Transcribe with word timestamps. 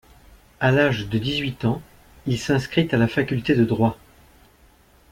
À 0.59 0.71
l'âge 0.71 1.09
de 1.09 1.19
dix-huit 1.19 1.63
ans, 1.63 1.79
il 2.25 2.39
s'inscrit 2.39 2.89
à 2.91 2.97
la 2.97 3.07
faculté 3.07 3.53
de 3.53 3.63
droit. 3.63 3.99